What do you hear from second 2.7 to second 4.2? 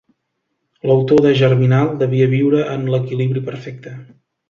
en l'equilibri perfecte.